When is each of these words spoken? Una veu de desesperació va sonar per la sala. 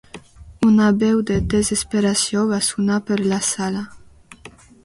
Una 0.67 0.87
veu 1.03 1.19
de 1.31 1.37
desesperació 1.55 2.47
va 2.55 2.61
sonar 2.71 2.99
per 3.11 3.19
la 3.27 3.43
sala. 3.53 3.89